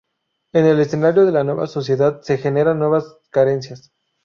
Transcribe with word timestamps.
En 0.51 0.65
el 0.65 0.79
escenario 0.79 1.27
de 1.27 1.31
la 1.31 1.43
nueva 1.43 1.67
sociedad 1.67 2.21
se 2.23 2.39
generan 2.39 2.79
nuevas 2.79 3.05
carencias. 3.29 3.91